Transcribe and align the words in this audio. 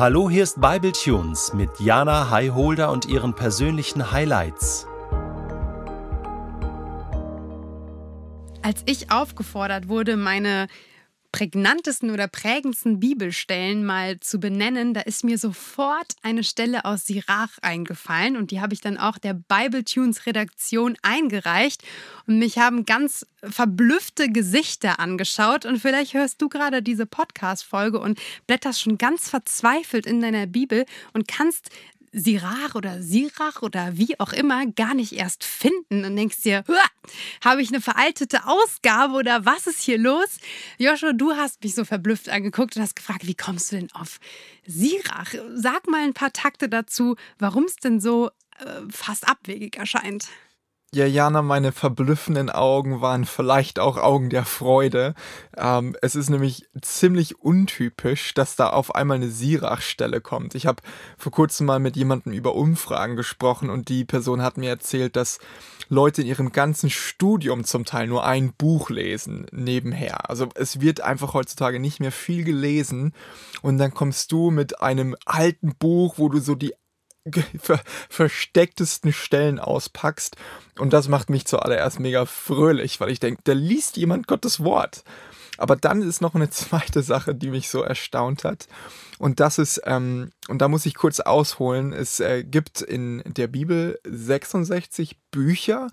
Hallo, 0.00 0.30
hier 0.30 0.44
ist 0.44 0.58
Bible 0.62 0.92
Tunes 0.92 1.52
mit 1.52 1.78
Jana 1.78 2.30
Highholder 2.30 2.90
und 2.90 3.04
ihren 3.04 3.34
persönlichen 3.34 4.12
Highlights. 4.12 4.86
Als 8.62 8.82
ich 8.86 9.12
aufgefordert 9.12 9.88
wurde, 9.88 10.16
meine 10.16 10.68
prägnantesten 11.32 12.10
oder 12.10 12.28
prägendsten 12.28 13.00
Bibelstellen 13.00 13.84
mal 13.84 14.20
zu 14.20 14.40
benennen, 14.40 14.94
da 14.94 15.00
ist 15.00 15.24
mir 15.24 15.38
sofort 15.38 16.14
eine 16.22 16.44
Stelle 16.44 16.84
aus 16.84 17.06
Sirach 17.06 17.58
eingefallen 17.62 18.36
und 18.36 18.50
die 18.50 18.60
habe 18.60 18.74
ich 18.74 18.80
dann 18.80 18.98
auch 18.98 19.18
der 19.18 19.34
Bible 19.34 19.84
Tunes 19.84 20.26
Redaktion 20.26 20.96
eingereicht 21.02 21.82
und 22.26 22.38
mich 22.38 22.58
haben 22.58 22.84
ganz 22.84 23.26
verblüffte 23.42 24.30
Gesichter 24.30 24.98
angeschaut 24.98 25.64
und 25.64 25.78
vielleicht 25.78 26.14
hörst 26.14 26.42
du 26.42 26.48
gerade 26.48 26.82
diese 26.82 27.06
Podcast 27.06 27.64
Folge 27.64 28.00
und 28.00 28.18
blätterst 28.46 28.82
schon 28.82 28.98
ganz 28.98 29.28
verzweifelt 29.28 30.06
in 30.06 30.20
deiner 30.20 30.46
Bibel 30.46 30.84
und 31.12 31.28
kannst 31.28 31.70
Sirach 32.12 32.74
oder 32.74 33.02
Sirach 33.02 33.62
oder 33.62 33.96
wie 33.96 34.18
auch 34.18 34.32
immer 34.32 34.66
gar 34.66 34.94
nicht 34.94 35.12
erst 35.12 35.44
finden 35.44 36.04
und 36.04 36.16
denkst 36.16 36.42
dir, 36.42 36.64
habe 37.44 37.62
ich 37.62 37.68
eine 37.68 37.80
veraltete 37.80 38.46
Ausgabe 38.46 39.14
oder 39.14 39.44
was 39.44 39.66
ist 39.66 39.80
hier 39.80 39.98
los? 39.98 40.38
Joshua, 40.78 41.12
du 41.12 41.32
hast 41.32 41.62
mich 41.62 41.74
so 41.74 41.84
verblüfft 41.84 42.28
angeguckt 42.28 42.76
und 42.76 42.82
hast 42.82 42.96
gefragt, 42.96 43.26
wie 43.26 43.34
kommst 43.34 43.72
du 43.72 43.76
denn 43.76 43.92
auf 43.92 44.18
Sirach? 44.66 45.34
Sag 45.54 45.88
mal 45.88 46.02
ein 46.02 46.14
paar 46.14 46.32
Takte 46.32 46.68
dazu, 46.68 47.16
warum 47.38 47.64
es 47.64 47.76
denn 47.76 48.00
so 48.00 48.30
äh, 48.58 48.80
fast 48.90 49.28
abwegig 49.28 49.76
erscheint. 49.76 50.28
Ja, 50.92 51.06
Jana, 51.06 51.40
meine 51.40 51.70
verblüffenden 51.70 52.50
Augen 52.50 53.00
waren 53.00 53.24
vielleicht 53.24 53.78
auch 53.78 53.96
Augen 53.96 54.28
der 54.28 54.44
Freude. 54.44 55.14
Ähm, 55.56 55.94
es 56.02 56.16
ist 56.16 56.30
nämlich 56.30 56.68
ziemlich 56.82 57.38
untypisch, 57.38 58.34
dass 58.34 58.56
da 58.56 58.70
auf 58.70 58.92
einmal 58.96 59.18
eine 59.18 59.30
Sirach-Stelle 59.30 60.20
kommt. 60.20 60.56
Ich 60.56 60.66
habe 60.66 60.82
vor 61.16 61.30
kurzem 61.30 61.66
mal 61.66 61.78
mit 61.78 61.96
jemandem 61.96 62.32
über 62.32 62.56
Umfragen 62.56 63.14
gesprochen 63.14 63.70
und 63.70 63.88
die 63.88 64.04
Person 64.04 64.42
hat 64.42 64.56
mir 64.56 64.68
erzählt, 64.68 65.14
dass 65.14 65.38
Leute 65.88 66.22
in 66.22 66.26
ihrem 66.26 66.50
ganzen 66.50 66.90
Studium 66.90 67.62
zum 67.62 67.84
Teil 67.84 68.08
nur 68.08 68.24
ein 68.24 68.52
Buch 68.52 68.90
lesen 68.90 69.46
nebenher. 69.52 70.28
Also 70.28 70.48
es 70.56 70.80
wird 70.80 71.02
einfach 71.02 71.34
heutzutage 71.34 71.78
nicht 71.78 72.00
mehr 72.00 72.12
viel 72.12 72.42
gelesen 72.42 73.12
und 73.62 73.78
dann 73.78 73.94
kommst 73.94 74.32
du 74.32 74.50
mit 74.50 74.80
einem 74.80 75.14
alten 75.24 75.76
Buch, 75.76 76.14
wo 76.16 76.28
du 76.28 76.40
so 76.40 76.56
die 76.56 76.74
ver 77.58 77.80
verstecktesten 78.08 79.12
Stellen 79.12 79.58
auspackst. 79.58 80.36
Und 80.78 80.92
das 80.92 81.08
macht 81.08 81.30
mich 81.30 81.46
zuallererst 81.46 82.00
mega 82.00 82.24
fröhlich, 82.24 83.00
weil 83.00 83.10
ich 83.10 83.20
denke, 83.20 83.42
da 83.44 83.52
liest 83.52 83.96
jemand 83.96 84.26
Gottes 84.26 84.62
Wort. 84.64 85.04
Aber 85.58 85.76
dann 85.76 86.02
ist 86.02 86.22
noch 86.22 86.34
eine 86.34 86.50
zweite 86.50 87.02
Sache, 87.02 87.34
die 87.34 87.50
mich 87.50 87.68
so 87.68 87.82
erstaunt 87.82 88.44
hat. 88.44 88.66
Und 89.18 89.40
das 89.40 89.58
ist, 89.58 89.82
ähm, 89.84 90.30
und 90.48 90.60
da 90.62 90.68
muss 90.68 90.86
ich 90.86 90.94
kurz 90.94 91.20
ausholen, 91.20 91.92
es 91.92 92.20
äh, 92.20 92.42
gibt 92.42 92.80
in 92.80 93.22
der 93.26 93.48
Bibel 93.48 94.00
66 94.04 95.18
Bücher, 95.30 95.88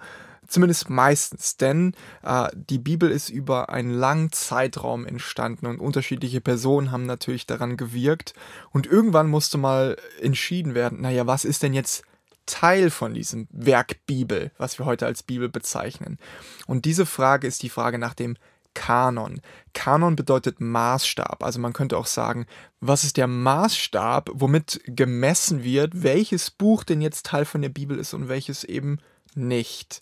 Zumindest 0.48 0.90
meistens, 0.90 1.58
denn 1.58 1.94
äh, 2.24 2.48
die 2.54 2.80
Bibel 2.80 3.12
ist 3.12 3.30
über 3.30 3.70
einen 3.70 3.92
langen 3.92 4.32
Zeitraum 4.32 5.06
entstanden 5.06 5.66
und 5.66 5.80
unterschiedliche 5.80 6.42
Personen 6.42 6.92
haben 6.92 7.06
natürlich 7.06 7.46
daran 7.46 7.78
gewirkt. 7.78 8.34
Und 8.72 8.88
irgendwann 8.88 9.28
musste 9.28 9.58
mal 9.58 9.98
entschieden 10.22 10.74
werden, 10.76 11.02
naja, 11.02 11.28
was 11.28 11.46
ist 11.46 11.64
denn 11.64 11.74
jetzt 11.74 12.04
Teil 12.46 12.90
von 12.90 13.14
diesem 13.14 13.48
Werk 13.52 14.06
Bibel, 14.06 14.52
was 14.58 14.80
wir 14.80 14.86
heute 14.86 15.06
als 15.06 15.22
Bibel 15.22 15.50
bezeichnen? 15.50 16.18
Und 16.66 16.86
diese 16.86 17.06
Frage 17.06 17.46
ist 17.46 17.62
die 17.62 17.70
Frage 17.70 18.00
nach 18.00 18.14
dem 18.14 18.38
Kanon. 18.78 19.42
Kanon 19.74 20.16
bedeutet 20.16 20.62
Maßstab. 20.62 21.44
Also 21.44 21.60
man 21.60 21.74
könnte 21.74 21.98
auch 21.98 22.06
sagen, 22.06 22.46
was 22.80 23.04
ist 23.04 23.18
der 23.18 23.26
Maßstab, 23.26 24.30
womit 24.34 24.82
gemessen 24.86 25.64
wird, 25.64 26.04
welches 26.04 26.52
Buch 26.52 26.84
denn 26.84 27.02
jetzt 27.02 27.26
Teil 27.26 27.46
von 27.46 27.64
der 27.64 27.70
Bibel 27.70 27.98
ist 27.98 28.14
und 28.14 28.30
welches 28.30 28.64
eben 28.64 29.00
nicht. 29.38 30.02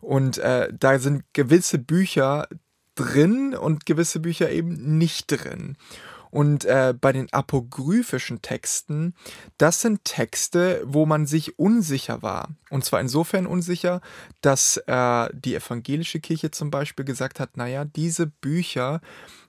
Und 0.00 0.38
äh, 0.38 0.72
da 0.72 0.98
sind 0.98 1.24
gewisse 1.32 1.78
Bücher 1.78 2.48
drin 2.94 3.54
und 3.54 3.86
gewisse 3.86 4.20
Bücher 4.20 4.50
eben 4.50 4.98
nicht 4.98 5.26
drin. 5.28 5.76
Und 6.30 6.64
äh, 6.64 6.94
bei 6.98 7.12
den 7.12 7.32
apokryphischen 7.32 8.42
Texten, 8.42 9.14
das 9.58 9.80
sind 9.80 10.04
Texte, 10.04 10.82
wo 10.84 11.06
man 11.06 11.26
sich 11.26 11.58
unsicher 11.58 12.22
war. 12.22 12.48
Und 12.70 12.84
zwar 12.84 13.00
insofern 13.00 13.46
unsicher, 13.46 14.00
dass 14.40 14.76
äh, 14.86 15.28
die 15.32 15.54
evangelische 15.54 16.20
Kirche 16.20 16.50
zum 16.50 16.70
Beispiel 16.70 17.04
gesagt 17.04 17.40
hat, 17.40 17.56
naja, 17.56 17.84
diese 17.84 18.26
Bücher 18.26 19.00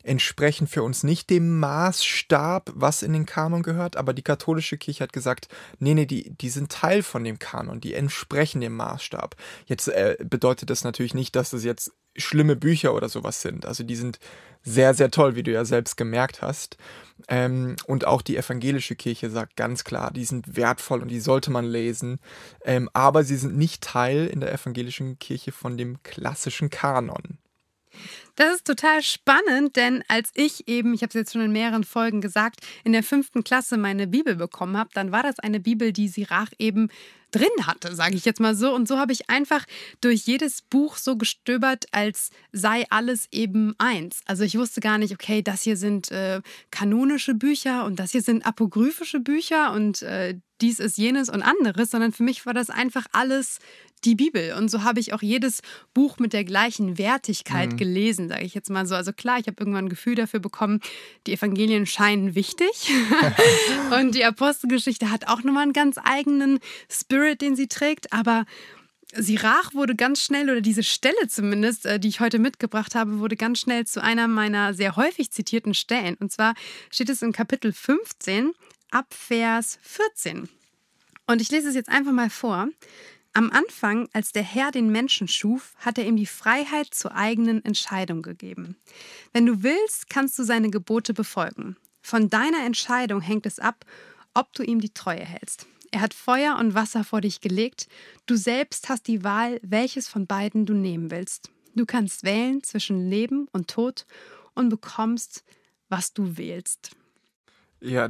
entsprechen 0.03 0.67
für 0.67 0.83
uns 0.83 1.03
nicht 1.03 1.29
dem 1.29 1.59
Maßstab, 1.59 2.71
was 2.73 3.03
in 3.03 3.13
den 3.13 3.25
Kanon 3.25 3.63
gehört, 3.63 3.97
aber 3.97 4.13
die 4.13 4.23
katholische 4.23 4.77
Kirche 4.77 5.03
hat 5.03 5.13
gesagt, 5.13 5.47
nee, 5.79 5.93
nee, 5.93 6.05
die, 6.05 6.31
die 6.31 6.49
sind 6.49 6.71
Teil 6.71 7.03
von 7.03 7.23
dem 7.23 7.39
Kanon, 7.39 7.81
die 7.81 7.93
entsprechen 7.93 8.61
dem 8.61 8.75
Maßstab. 8.75 9.35
Jetzt 9.65 9.87
äh, 9.87 10.17
bedeutet 10.23 10.69
das 10.69 10.83
natürlich 10.83 11.13
nicht, 11.13 11.35
dass 11.35 11.53
es 11.53 11.63
jetzt 11.63 11.91
schlimme 12.15 12.55
Bücher 12.55 12.93
oder 12.93 13.09
sowas 13.09 13.41
sind. 13.41 13.65
Also 13.65 13.83
die 13.83 13.95
sind 13.95 14.19
sehr, 14.63 14.93
sehr 14.93 15.11
toll, 15.11 15.35
wie 15.35 15.43
du 15.43 15.51
ja 15.51 15.65
selbst 15.65 15.97
gemerkt 15.97 16.41
hast. 16.41 16.77
Ähm, 17.27 17.75
und 17.87 18.05
auch 18.05 18.21
die 18.21 18.37
evangelische 18.37 18.95
Kirche 18.95 19.29
sagt 19.29 19.55
ganz 19.55 19.83
klar, 19.83 20.11
die 20.11 20.25
sind 20.25 20.55
wertvoll 20.55 21.01
und 21.01 21.09
die 21.09 21.19
sollte 21.19 21.51
man 21.51 21.65
lesen. 21.65 22.19
Ähm, 22.63 22.89
aber 22.93 23.23
sie 23.23 23.37
sind 23.37 23.57
nicht 23.57 23.83
Teil 23.83 24.27
in 24.27 24.39
der 24.39 24.53
evangelischen 24.53 25.19
Kirche 25.19 25.51
von 25.51 25.77
dem 25.77 26.01
klassischen 26.03 26.69
Kanon. 26.69 27.39
Das 28.35 28.55
ist 28.55 28.65
total 28.65 29.01
spannend, 29.01 29.75
denn 29.75 30.03
als 30.07 30.31
ich 30.33 30.67
eben, 30.67 30.93
ich 30.93 31.01
habe 31.01 31.09
es 31.09 31.15
jetzt 31.15 31.33
schon 31.33 31.41
in 31.41 31.51
mehreren 31.51 31.83
Folgen 31.83 32.21
gesagt, 32.21 32.61
in 32.83 32.93
der 32.93 33.03
fünften 33.03 33.43
Klasse 33.43 33.77
meine 33.77 34.07
Bibel 34.07 34.35
bekommen 34.35 34.77
habe, 34.77 34.89
dann 34.93 35.11
war 35.11 35.23
das 35.23 35.39
eine 35.39 35.59
Bibel, 35.59 35.91
die 35.91 36.07
Sirach 36.07 36.51
eben 36.57 36.89
drin 37.31 37.65
hatte, 37.65 37.95
sage 37.95 38.15
ich 38.15 38.25
jetzt 38.25 38.39
mal 38.39 38.55
so. 38.55 38.73
Und 38.73 38.87
so 38.87 38.97
habe 38.97 39.13
ich 39.13 39.29
einfach 39.29 39.65
durch 40.01 40.25
jedes 40.25 40.61
Buch 40.61 40.97
so 40.97 41.17
gestöbert, 41.17 41.85
als 41.91 42.29
sei 42.51 42.85
alles 42.89 43.27
eben 43.31 43.73
eins. 43.77 44.21
Also 44.25 44.43
ich 44.43 44.57
wusste 44.57 44.81
gar 44.81 44.97
nicht, 44.97 45.13
okay, 45.13 45.41
das 45.41 45.61
hier 45.61 45.77
sind 45.77 46.11
äh, 46.11 46.41
kanonische 46.71 47.33
Bücher 47.33 47.85
und 47.85 47.99
das 47.99 48.11
hier 48.11 48.21
sind 48.21 48.45
apokryphische 48.45 49.19
Bücher 49.19 49.71
und 49.73 50.01
äh, 50.01 50.37
dies 50.61 50.79
ist 50.79 50.97
jenes 50.97 51.29
und 51.29 51.41
anderes, 51.41 51.91
sondern 51.91 52.11
für 52.11 52.23
mich 52.23 52.45
war 52.45 52.53
das 52.53 52.69
einfach 52.69 53.05
alles 53.11 53.59
die 54.03 54.15
Bibel. 54.15 54.53
Und 54.53 54.69
so 54.69 54.83
habe 54.83 54.99
ich 54.99 55.13
auch 55.13 55.21
jedes 55.21 55.61
Buch 55.93 56.17
mit 56.19 56.33
der 56.33 56.43
gleichen 56.43 56.97
Wertigkeit 56.97 57.73
mhm. 57.73 57.77
gelesen, 57.77 58.29
sage 58.29 58.43
ich 58.43 58.53
jetzt 58.53 58.69
mal 58.69 58.85
so. 58.85 58.95
Also 58.95 59.13
klar, 59.13 59.39
ich 59.39 59.47
habe 59.47 59.57
irgendwann 59.59 59.85
ein 59.85 59.89
Gefühl 59.89 60.15
dafür 60.15 60.39
bekommen, 60.39 60.79
die 61.27 61.33
Evangelien 61.33 61.85
scheinen 61.85 62.35
wichtig. 62.35 62.91
und 63.99 64.15
die 64.15 64.25
Apostelgeschichte 64.25 65.11
hat 65.11 65.27
auch 65.27 65.43
nochmal 65.43 65.63
einen 65.63 65.73
ganz 65.73 65.97
eigenen 66.03 66.59
Spirit, 66.89 67.41
den 67.41 67.55
sie 67.55 67.67
trägt. 67.67 68.11
Aber 68.13 68.45
Sirach 69.13 69.73
wurde 69.73 69.95
ganz 69.95 70.23
schnell, 70.23 70.49
oder 70.49 70.61
diese 70.61 70.83
Stelle 70.83 71.27
zumindest, 71.27 71.85
äh, 71.85 71.99
die 71.99 72.07
ich 72.07 72.19
heute 72.19 72.39
mitgebracht 72.39 72.95
habe, 72.95 73.19
wurde 73.19 73.35
ganz 73.35 73.59
schnell 73.59 73.85
zu 73.85 74.01
einer 74.01 74.27
meiner 74.27 74.73
sehr 74.73 74.95
häufig 74.95 75.31
zitierten 75.31 75.73
Stellen. 75.73 76.15
Und 76.15 76.31
zwar 76.31 76.53
steht 76.89 77.09
es 77.09 77.21
in 77.21 77.33
Kapitel 77.33 77.73
15 77.73 78.53
ab 78.89 79.07
Vers 79.09 79.79
14. 79.81 80.49
Und 81.27 81.41
ich 81.41 81.51
lese 81.51 81.69
es 81.69 81.75
jetzt 81.75 81.89
einfach 81.89 82.11
mal 82.11 82.29
vor. 82.29 82.67
Am 83.33 83.49
Anfang, 83.49 84.09
als 84.11 84.33
der 84.33 84.43
Herr 84.43 84.71
den 84.71 84.91
Menschen 84.91 85.27
schuf, 85.27 85.73
hat 85.77 85.97
er 85.97 86.05
ihm 86.05 86.17
die 86.17 86.25
Freiheit 86.25 86.93
zur 86.93 87.15
eigenen 87.15 87.63
Entscheidung 87.63 88.21
gegeben. 88.21 88.75
Wenn 89.31 89.45
du 89.45 89.63
willst, 89.63 90.09
kannst 90.09 90.37
du 90.37 90.43
seine 90.43 90.69
Gebote 90.69 91.13
befolgen. 91.13 91.77
Von 92.01 92.29
deiner 92.29 92.65
Entscheidung 92.65 93.21
hängt 93.21 93.45
es 93.45 93.59
ab, 93.59 93.85
ob 94.33 94.51
du 94.53 94.63
ihm 94.63 94.81
die 94.81 94.93
Treue 94.93 95.23
hältst. 95.23 95.65
Er 95.91 96.01
hat 96.01 96.13
Feuer 96.13 96.57
und 96.57 96.73
Wasser 96.73 97.03
vor 97.03 97.21
dich 97.21 97.41
gelegt. 97.41 97.87
Du 98.25 98.35
selbst 98.35 98.89
hast 98.89 99.07
die 99.07 99.23
Wahl, 99.23 99.59
welches 99.61 100.07
von 100.07 100.27
beiden 100.27 100.65
du 100.65 100.73
nehmen 100.73 101.11
willst. 101.11 101.51
Du 101.75 101.85
kannst 101.85 102.23
wählen 102.23 102.63
zwischen 102.63 103.09
Leben 103.09 103.47
und 103.51 103.69
Tod 103.69 104.05
und 104.55 104.69
bekommst, 104.69 105.43
was 105.89 106.13
du 106.13 106.37
wählst. 106.37 106.91
Ja, 107.81 108.09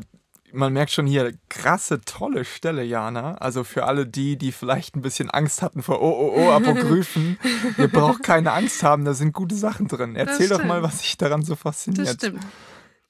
man 0.53 0.73
merkt 0.73 0.91
schon 0.91 1.07
hier, 1.07 1.33
krasse, 1.49 2.01
tolle 2.01 2.45
Stelle, 2.45 2.83
Jana. 2.83 3.35
Also 3.35 3.63
für 3.63 3.85
alle 3.85 4.05
die, 4.05 4.37
die 4.37 4.51
vielleicht 4.51 4.95
ein 4.95 5.01
bisschen 5.01 5.29
Angst 5.29 5.61
hatten 5.61 5.83
vor 5.83 6.01
Oh, 6.01 6.09
oh, 6.09 6.33
oh, 6.35 6.51
Apokryphen. 6.51 7.37
ihr 7.77 7.87
braucht 7.87 8.23
keine 8.23 8.51
Angst 8.51 8.83
haben, 8.83 9.05
da 9.05 9.13
sind 9.13 9.33
gute 9.33 9.55
Sachen 9.55 9.87
drin. 9.87 10.15
Erzähl 10.15 10.49
doch 10.49 10.63
mal, 10.63 10.83
was 10.83 10.99
sich 10.99 11.17
daran 11.17 11.43
so 11.43 11.55
fasziniert. 11.55 12.07
Das 12.07 12.13
stimmt. 12.15 12.43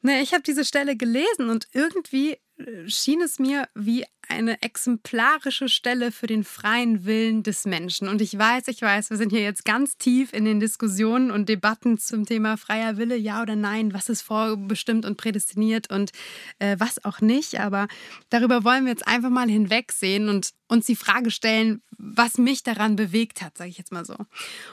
Ne, 0.04 0.22
ich 0.22 0.34
habe 0.34 0.42
diese 0.42 0.66
Stelle 0.66 0.96
gelesen 0.96 1.50
und 1.50 1.68
irgendwie 1.74 2.38
äh, 2.58 2.88
schien 2.88 3.22
es 3.22 3.38
mir 3.38 3.68
wie 3.76 4.06
eine 4.30 4.62
exemplarische 4.62 5.70
Stelle 5.70 6.12
für 6.12 6.28
den 6.28 6.44
freien 6.44 7.06
Willen 7.06 7.44
des 7.44 7.66
Menschen. 7.66 8.08
Und 8.08 8.22
ich 8.22 8.38
weiß, 8.38 8.68
ich 8.68 8.82
weiß, 8.82 9.10
wir 9.10 9.18
sind 9.18 9.32
hier 9.32 9.42
jetzt 9.42 9.66
ganz 9.66 9.98
tief 9.98 10.34
in 10.34 10.46
den 10.46 10.60
Diskussionen 10.60 11.32
und 11.32 11.50
Debatten 11.50 11.98
zum 11.98 12.26
Thema 12.26 12.58
freier 12.58 12.98
Wille, 12.98 13.16
ja 13.16 13.42
oder 13.42 13.56
nein, 13.56 13.94
was 13.94 14.10
ist 14.10 14.22
vorbestimmt 14.22 15.06
und 15.06 15.18
prädestiniert 15.18 15.90
und 15.90 16.12
äh, 16.60 16.76
was 16.80 17.04
auch 17.04 17.22
nicht. 17.22 17.60
Aber 17.60 17.88
darüber 18.30 18.64
wollen 18.64 18.86
wir 18.86 18.92
jetzt 18.92 19.08
einfach 19.08 19.30
mal 19.30 19.50
hinwegsehen 19.50 20.30
und 20.30 20.52
uns 20.72 20.86
die 20.86 20.96
Frage 20.96 21.32
stellen, 21.32 21.82
was 21.98 22.38
mich 22.38 22.64
daran 22.64 22.96
bewegt 22.96 23.42
hat, 23.42 23.58
sage 23.58 23.70
ich 23.70 23.78
jetzt 23.78 23.92
mal 23.92 24.06
so. 24.06 24.16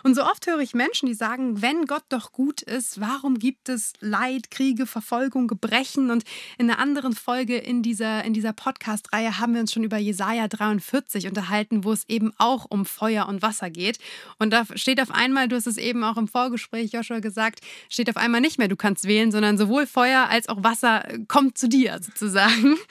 Und 0.05 0.15
so 0.15 0.23
oft 0.23 0.47
höre 0.47 0.61
ich 0.61 0.73
Menschen, 0.73 1.06
die 1.06 1.15
sagen, 1.15 1.61
wenn 1.61 1.87
Gott 1.87 2.05
doch 2.09 2.31
gut 2.31 2.62
ist, 2.62 3.01
warum 3.01 3.39
gibt 3.39 3.69
es 3.69 3.93
Leid, 3.99 4.51
Kriege, 4.51 4.87
Verfolgung, 4.87 5.49
Gebrechen? 5.49 6.11
Und 6.11 6.23
in 6.56 6.71
einer 6.71 6.79
anderen 6.79 7.15
Folge 7.15 7.59
in 7.59 7.83
dieser, 7.83 8.25
in 8.25 8.33
dieser 8.33 8.53
Podcast-Reihe 8.53 9.38
haben 9.40 9.55
wir 9.55 9.61
uns 9.61 9.73
schon 9.73 9.85
über 9.85 9.99
Jesaja 9.99 10.49
43 10.49 11.26
unterhalten, 11.26 11.85
wo 11.85 11.93
es 11.93 12.08
eben 12.08 12.32
auch 12.38 12.67
um 12.69 12.85
Feuer 12.85 13.29
und 13.29 13.43
Wasser 13.43 13.70
geht. 13.70 13.99
Und 14.38 14.52
da 14.52 14.64
steht 14.75 15.00
auf 15.00 15.11
einmal, 15.11 15.49
du 15.49 15.56
hast 15.56 15.67
es 15.67 15.76
eben 15.76 16.05
auch 16.05 16.17
im 16.17 16.29
Vorgespräch, 16.29 16.93
Joshua, 16.93 17.20
gesagt, 17.20 17.61
steht 17.88 18.08
auf 18.11 18.17
einmal 18.17 18.40
nicht 18.40 18.58
mehr, 18.58 18.69
du 18.69 18.76
kannst 18.76 19.06
wählen, 19.06 19.32
sondern 19.32 19.58
sowohl 19.58 19.87
Feuer 19.87 20.29
als 20.29 20.49
auch 20.49 20.62
Wasser 20.62 21.05
kommt 21.29 21.58
zu 21.58 21.69
dir 21.69 22.00
sozusagen. 22.02 22.76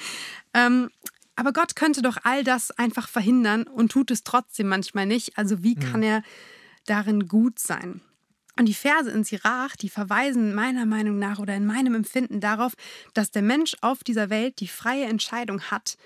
Ähm, 0.53 0.89
aber 1.35 1.53
Gott 1.53 1.75
könnte 1.75 2.01
doch 2.01 2.17
all 2.23 2.44
das 2.44 2.71
einfach 2.71 3.07
verhindern 3.07 3.63
und 3.63 3.91
tut 3.91 4.09
es 4.09 4.23
trotzdem 4.23 4.69
manchmal 4.69 5.05
nicht. 5.05 5.38
Also 5.38 5.61
wie 5.61 5.75
kann 5.75 6.01
er 6.01 6.23
darin 6.88 7.27
gut 7.27 7.59
sein? 7.59 8.01
Und 8.57 8.65
die 8.65 8.73
Verse 8.73 9.11
in 9.11 9.23
Sirach, 9.23 9.75
die 9.75 9.89
verweisen 9.89 10.55
meiner 10.55 10.85
Meinung 10.85 11.19
nach 11.19 11.38
oder 11.38 11.55
in 11.55 11.65
meinem 11.65 11.93
Empfinden 11.93 12.39
darauf, 12.39 12.73
dass 13.13 13.29
der 13.29 13.43
Mensch 13.43 13.75
auf 13.81 14.03
dieser 14.03 14.31
Welt 14.31 14.59
die 14.59 14.67
freie 14.67 15.05
Entscheidung 15.05 15.61
hat, 15.61 15.97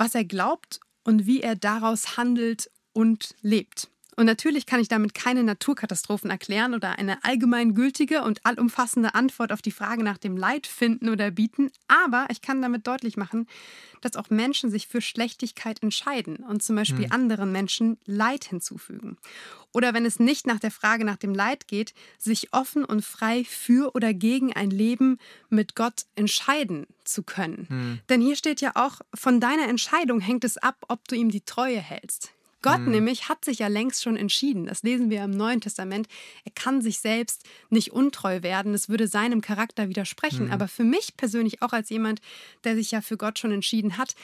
was 0.00 0.14
er 0.14 0.24
glaubt 0.24 0.80
und 1.04 1.26
wie 1.26 1.42
er 1.42 1.54
daraus 1.54 2.16
handelt 2.16 2.70
und 2.94 3.34
lebt. 3.42 3.90
Und 4.20 4.26
natürlich 4.26 4.66
kann 4.66 4.80
ich 4.80 4.88
damit 4.88 5.14
keine 5.14 5.42
Naturkatastrophen 5.42 6.28
erklären 6.28 6.74
oder 6.74 6.98
eine 6.98 7.24
allgemeingültige 7.24 8.22
und 8.22 8.44
allumfassende 8.44 9.14
Antwort 9.14 9.50
auf 9.50 9.62
die 9.62 9.70
Frage 9.70 10.04
nach 10.04 10.18
dem 10.18 10.36
Leid 10.36 10.66
finden 10.66 11.08
oder 11.08 11.30
bieten, 11.30 11.70
aber 11.88 12.26
ich 12.28 12.42
kann 12.42 12.60
damit 12.60 12.86
deutlich 12.86 13.16
machen, 13.16 13.48
dass 14.02 14.16
auch 14.16 14.28
Menschen 14.28 14.70
sich 14.70 14.88
für 14.88 15.00
Schlechtigkeit 15.00 15.82
entscheiden 15.82 16.36
und 16.46 16.62
zum 16.62 16.76
Beispiel 16.76 17.06
hm. 17.06 17.12
anderen 17.12 17.50
Menschen 17.50 17.96
Leid 18.04 18.44
hinzufügen. 18.44 19.16
Oder 19.72 19.94
wenn 19.94 20.04
es 20.04 20.20
nicht 20.20 20.46
nach 20.46 20.60
der 20.60 20.70
Frage 20.70 21.06
nach 21.06 21.16
dem 21.16 21.34
Leid 21.34 21.66
geht, 21.66 21.94
sich 22.18 22.52
offen 22.52 22.84
und 22.84 23.02
frei 23.02 23.44
für 23.48 23.94
oder 23.94 24.12
gegen 24.12 24.52
ein 24.52 24.70
Leben 24.70 25.16
mit 25.48 25.74
Gott 25.74 26.04
entscheiden 26.14 26.86
zu 27.04 27.22
können. 27.22 27.68
Hm. 27.70 28.00
Denn 28.10 28.20
hier 28.20 28.36
steht 28.36 28.60
ja 28.60 28.72
auch, 28.74 29.00
von 29.14 29.40
deiner 29.40 29.66
Entscheidung 29.66 30.20
hängt 30.20 30.44
es 30.44 30.58
ab, 30.58 30.76
ob 30.88 31.08
du 31.08 31.16
ihm 31.16 31.30
die 31.30 31.40
Treue 31.40 31.80
hältst. 31.80 32.34
Gott 32.62 32.78
hm. 32.78 32.90
nämlich 32.90 33.28
hat 33.28 33.44
sich 33.44 33.58
ja 33.58 33.68
längst 33.68 34.02
schon 34.02 34.16
entschieden. 34.16 34.66
Das 34.66 34.82
lesen 34.82 35.10
wir 35.10 35.24
im 35.24 35.30
Neuen 35.30 35.60
Testament. 35.60 36.08
Er 36.44 36.52
kann 36.52 36.82
sich 36.82 37.00
selbst 37.00 37.44
nicht 37.70 37.92
untreu 37.92 38.42
werden. 38.42 38.74
Es 38.74 38.88
würde 38.88 39.08
seinem 39.08 39.40
Charakter 39.40 39.88
widersprechen. 39.88 40.46
Hm. 40.46 40.52
Aber 40.52 40.68
für 40.68 40.84
mich 40.84 41.16
persönlich, 41.16 41.62
auch 41.62 41.72
als 41.72 41.90
jemand, 41.90 42.20
der 42.64 42.74
sich 42.74 42.90
ja 42.90 43.00
für 43.00 43.16
Gott 43.16 43.38
schon 43.38 43.52
entschieden 43.52 43.96
hat, 43.96 44.14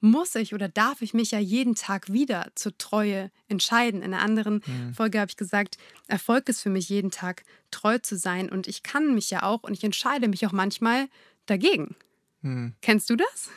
muss 0.00 0.34
ich 0.34 0.54
oder 0.54 0.68
darf 0.68 1.00
ich 1.00 1.14
mich 1.14 1.30
ja 1.30 1.38
jeden 1.38 1.74
Tag 1.74 2.12
wieder 2.12 2.48
zur 2.54 2.76
Treue 2.76 3.30
entscheiden. 3.48 4.02
In 4.02 4.12
einer 4.12 4.22
anderen 4.22 4.62
hm. 4.64 4.94
Folge 4.94 5.20
habe 5.20 5.30
ich 5.30 5.36
gesagt, 5.36 5.78
Erfolg 6.08 6.48
ist 6.48 6.60
für 6.60 6.70
mich 6.70 6.88
jeden 6.88 7.10
Tag 7.10 7.44
treu 7.70 7.98
zu 7.98 8.16
sein. 8.16 8.50
Und 8.50 8.68
ich 8.68 8.82
kann 8.82 9.14
mich 9.14 9.30
ja 9.30 9.42
auch 9.44 9.62
und 9.62 9.72
ich 9.72 9.84
entscheide 9.84 10.28
mich 10.28 10.46
auch 10.46 10.52
manchmal 10.52 11.08
dagegen. 11.46 11.96
Hm. 12.42 12.74
Kennst 12.82 13.08
du 13.08 13.16
das? 13.16 13.50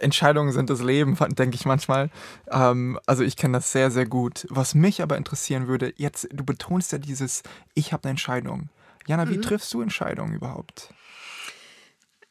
Entscheidungen 0.00 0.52
sind 0.52 0.70
das 0.70 0.82
Leben, 0.82 1.16
denke 1.30 1.56
ich 1.56 1.64
manchmal. 1.64 2.10
Ähm, 2.50 2.98
also 3.06 3.22
ich 3.22 3.36
kenne 3.36 3.58
das 3.58 3.72
sehr, 3.72 3.90
sehr 3.90 4.06
gut. 4.06 4.46
Was 4.50 4.74
mich 4.74 5.02
aber 5.02 5.16
interessieren 5.16 5.68
würde, 5.68 5.92
jetzt, 5.96 6.28
du 6.32 6.44
betonst 6.44 6.92
ja 6.92 6.98
dieses, 6.98 7.42
ich 7.74 7.92
habe 7.92 8.04
eine 8.04 8.10
Entscheidung. 8.10 8.68
Jana, 9.06 9.28
wie 9.30 9.36
mhm. 9.36 9.42
triffst 9.42 9.72
du 9.72 9.80
Entscheidungen 9.80 10.34
überhaupt? 10.34 10.92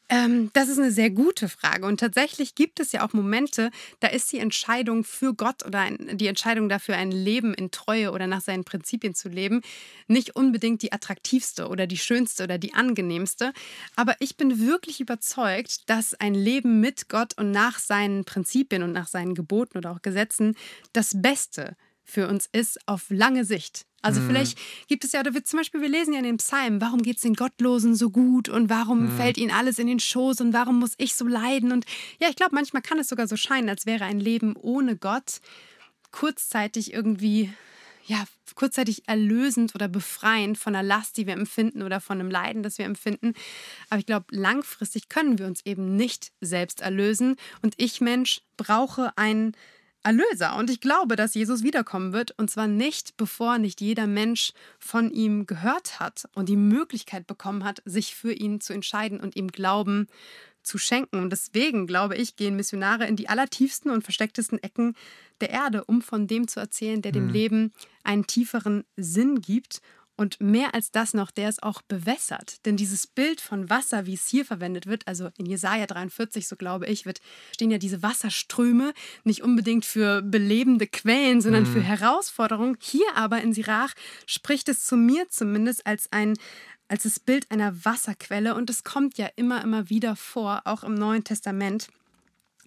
Ähm, 0.08 0.50
das 0.52 0.68
ist 0.68 0.78
eine 0.78 0.92
sehr 0.92 1.10
gute 1.10 1.48
Frage. 1.48 1.84
Und 1.84 1.98
tatsächlich 1.98 2.54
gibt 2.54 2.78
es 2.78 2.92
ja 2.92 3.04
auch 3.04 3.12
Momente, 3.12 3.70
da 3.98 4.08
ist 4.08 4.30
die 4.32 4.38
Entscheidung 4.38 5.02
für 5.02 5.34
Gott 5.34 5.66
oder 5.66 5.80
ein, 5.80 6.16
die 6.16 6.28
Entscheidung 6.28 6.68
dafür, 6.68 6.96
ein 6.96 7.10
Leben 7.10 7.54
in 7.54 7.72
Treue 7.72 8.12
oder 8.12 8.28
nach 8.28 8.40
seinen 8.40 8.64
Prinzipien 8.64 9.14
zu 9.14 9.28
leben, 9.28 9.62
nicht 10.06 10.36
unbedingt 10.36 10.82
die 10.82 10.92
attraktivste 10.92 11.66
oder 11.68 11.88
die 11.88 11.98
schönste 11.98 12.44
oder 12.44 12.58
die 12.58 12.74
angenehmste. 12.74 13.52
Aber 13.96 14.14
ich 14.20 14.36
bin 14.36 14.60
wirklich 14.60 15.00
überzeugt, 15.00 15.90
dass 15.90 16.14
ein 16.14 16.34
Leben 16.34 16.80
mit 16.80 17.08
Gott 17.08 17.36
und 17.36 17.50
nach 17.50 17.80
seinen 17.80 18.24
Prinzipien 18.24 18.84
und 18.84 18.92
nach 18.92 19.08
seinen 19.08 19.34
Geboten 19.34 19.78
oder 19.78 19.90
auch 19.90 20.02
Gesetzen 20.02 20.54
das 20.92 21.20
Beste 21.20 21.76
für 22.04 22.28
uns 22.28 22.48
ist 22.52 22.78
auf 22.86 23.06
lange 23.08 23.44
Sicht. 23.44 23.86
Also 24.06 24.20
mhm. 24.20 24.28
vielleicht 24.28 24.58
gibt 24.86 25.04
es 25.04 25.12
ja, 25.12 25.20
oder 25.20 25.34
wir, 25.34 25.42
zum 25.42 25.58
Beispiel, 25.58 25.80
wir 25.80 25.88
lesen 25.88 26.12
ja 26.12 26.20
in 26.20 26.24
den 26.24 26.36
Psalmen, 26.36 26.80
warum 26.80 27.02
geht 27.02 27.16
es 27.16 27.22
den 27.22 27.34
Gottlosen 27.34 27.96
so 27.96 28.10
gut 28.10 28.48
und 28.48 28.70
warum 28.70 29.06
mhm. 29.06 29.16
fällt 29.16 29.36
ihnen 29.36 29.50
alles 29.50 29.80
in 29.80 29.88
den 29.88 29.98
Schoß 29.98 30.40
und 30.40 30.52
warum 30.52 30.78
muss 30.78 30.94
ich 30.96 31.14
so 31.14 31.26
leiden? 31.26 31.72
Und 31.72 31.84
ja, 32.20 32.28
ich 32.28 32.36
glaube, 32.36 32.54
manchmal 32.54 32.82
kann 32.82 33.00
es 33.00 33.08
sogar 33.08 33.26
so 33.26 33.36
scheinen, 33.36 33.68
als 33.68 33.84
wäre 33.84 34.04
ein 34.04 34.20
Leben 34.20 34.54
ohne 34.56 34.96
Gott 34.96 35.40
kurzzeitig 36.12 36.92
irgendwie, 36.92 37.52
ja, 38.06 38.24
kurzzeitig 38.54 39.08
erlösend 39.08 39.74
oder 39.74 39.88
befreiend 39.88 40.56
von 40.56 40.74
einer 40.74 40.86
Last, 40.86 41.16
die 41.16 41.26
wir 41.26 41.34
empfinden 41.34 41.82
oder 41.82 42.00
von 42.00 42.20
einem 42.20 42.30
Leiden, 42.30 42.62
das 42.62 42.78
wir 42.78 42.86
empfinden. 42.86 43.34
Aber 43.90 43.98
ich 43.98 44.06
glaube, 44.06 44.26
langfristig 44.30 45.08
können 45.08 45.38
wir 45.38 45.46
uns 45.46 45.66
eben 45.66 45.96
nicht 45.96 46.30
selbst 46.40 46.80
erlösen. 46.80 47.36
Und 47.60 47.74
ich, 47.76 48.00
Mensch, 48.00 48.42
brauche 48.56 49.12
einen 49.18 49.56
Erlöser. 50.06 50.56
Und 50.56 50.70
ich 50.70 50.80
glaube, 50.80 51.16
dass 51.16 51.34
Jesus 51.34 51.64
wiederkommen 51.64 52.12
wird. 52.12 52.30
Und 52.38 52.48
zwar 52.48 52.68
nicht, 52.68 53.16
bevor 53.16 53.58
nicht 53.58 53.80
jeder 53.80 54.06
Mensch 54.06 54.52
von 54.78 55.10
ihm 55.10 55.46
gehört 55.46 55.98
hat 55.98 56.28
und 56.32 56.48
die 56.48 56.56
Möglichkeit 56.56 57.26
bekommen 57.26 57.64
hat, 57.64 57.82
sich 57.84 58.14
für 58.14 58.32
ihn 58.32 58.60
zu 58.60 58.72
entscheiden 58.72 59.18
und 59.18 59.34
ihm 59.34 59.48
Glauben 59.48 60.06
zu 60.62 60.78
schenken. 60.78 61.18
Und 61.18 61.30
deswegen, 61.30 61.88
glaube 61.88 62.16
ich, 62.16 62.36
gehen 62.36 62.54
Missionare 62.54 63.06
in 63.06 63.16
die 63.16 63.28
allertiefsten 63.28 63.90
und 63.90 64.04
verstecktesten 64.04 64.62
Ecken 64.62 64.94
der 65.40 65.50
Erde, 65.50 65.84
um 65.84 66.02
von 66.02 66.28
dem 66.28 66.46
zu 66.46 66.60
erzählen, 66.60 67.02
der 67.02 67.10
dem 67.10 67.26
mhm. 67.26 67.32
Leben 67.32 67.72
einen 68.04 68.28
tieferen 68.28 68.84
Sinn 68.96 69.40
gibt 69.40 69.80
und 70.16 70.40
mehr 70.40 70.74
als 70.74 70.90
das 70.90 71.12
noch, 71.12 71.30
der 71.30 71.48
ist 71.48 71.62
auch 71.62 71.82
bewässert. 71.82 72.64
Denn 72.64 72.76
dieses 72.76 73.06
Bild 73.06 73.40
von 73.40 73.68
Wasser, 73.68 74.06
wie 74.06 74.14
es 74.14 74.26
hier 74.26 74.46
verwendet 74.46 74.86
wird, 74.86 75.06
also 75.06 75.28
in 75.36 75.44
Jesaja 75.44 75.86
43, 75.86 76.48
so 76.48 76.56
glaube 76.56 76.86
ich, 76.86 77.04
wird, 77.04 77.20
stehen 77.52 77.70
ja 77.70 77.76
diese 77.76 78.02
Wasserströme 78.02 78.94
nicht 79.24 79.42
unbedingt 79.42 79.84
für 79.84 80.22
belebende 80.22 80.86
Quellen, 80.86 81.42
sondern 81.42 81.64
mhm. 81.64 81.72
für 81.72 81.82
Herausforderungen. 81.82 82.78
Hier 82.80 83.06
aber 83.14 83.42
in 83.42 83.52
Sirach 83.52 83.92
spricht 84.26 84.70
es 84.70 84.84
zu 84.84 84.96
mir 84.96 85.28
zumindest 85.28 85.86
als 85.86 86.10
ein, 86.12 86.34
als 86.88 87.02
das 87.02 87.20
Bild 87.20 87.50
einer 87.50 87.84
Wasserquelle 87.84 88.54
und 88.54 88.70
es 88.70 88.84
kommt 88.84 89.18
ja 89.18 89.28
immer, 89.36 89.62
immer 89.62 89.90
wieder 89.90 90.16
vor, 90.16 90.62
auch 90.64 90.82
im 90.82 90.94
Neuen 90.94 91.24
Testament. 91.24 91.88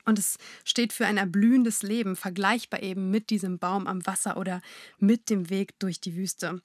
Und 0.06 0.20
es 0.20 0.38
steht 0.66 0.94
für 0.94 1.06
ein 1.06 1.18
erblühendes 1.18 1.82
Leben, 1.84 2.16
vergleichbar 2.16 2.84
eben 2.84 3.10
mit 3.12 3.30
diesem 3.30 3.60
Baum 3.60 3.88
am 3.88 4.06
Wasser 4.06 4.38
oder 4.38 4.62
mit 5.00 5.30
dem 5.30 5.50
Weg 5.50 5.78
durch 5.80 6.00
die 6.00 6.16
Wüste. 6.16 6.62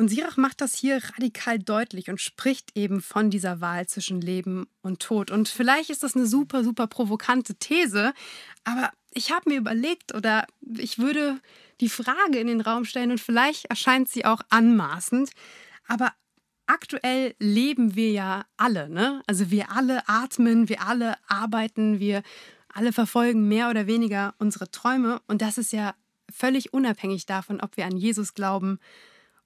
Und 0.00 0.08
Sirach 0.08 0.38
macht 0.38 0.62
das 0.62 0.74
hier 0.74 0.98
radikal 1.14 1.58
deutlich 1.58 2.08
und 2.08 2.22
spricht 2.22 2.74
eben 2.74 3.02
von 3.02 3.28
dieser 3.28 3.60
Wahl 3.60 3.86
zwischen 3.86 4.22
Leben 4.22 4.66
und 4.80 5.00
Tod. 5.00 5.30
Und 5.30 5.50
vielleicht 5.50 5.90
ist 5.90 6.02
das 6.02 6.16
eine 6.16 6.24
super, 6.24 6.64
super 6.64 6.86
provokante 6.86 7.56
These, 7.56 8.14
aber 8.64 8.92
ich 9.10 9.30
habe 9.30 9.50
mir 9.50 9.58
überlegt 9.58 10.14
oder 10.14 10.46
ich 10.62 10.98
würde 10.98 11.38
die 11.82 11.90
Frage 11.90 12.38
in 12.38 12.46
den 12.46 12.62
Raum 12.62 12.86
stellen 12.86 13.10
und 13.10 13.20
vielleicht 13.20 13.66
erscheint 13.66 14.08
sie 14.08 14.24
auch 14.24 14.40
anmaßend, 14.48 15.32
aber 15.86 16.14
aktuell 16.64 17.34
leben 17.38 17.94
wir 17.94 18.10
ja 18.10 18.46
alle, 18.56 18.88
ne? 18.88 19.22
Also 19.26 19.50
wir 19.50 19.70
alle 19.70 20.08
atmen, 20.08 20.70
wir 20.70 20.80
alle 20.80 21.16
arbeiten, 21.28 22.00
wir 22.00 22.22
alle 22.72 22.94
verfolgen 22.94 23.48
mehr 23.48 23.68
oder 23.68 23.86
weniger 23.86 24.34
unsere 24.38 24.70
Träume 24.70 25.20
und 25.26 25.42
das 25.42 25.58
ist 25.58 25.74
ja 25.74 25.94
völlig 26.32 26.72
unabhängig 26.72 27.26
davon, 27.26 27.60
ob 27.60 27.76
wir 27.76 27.84
an 27.84 27.98
Jesus 27.98 28.32
glauben 28.32 28.78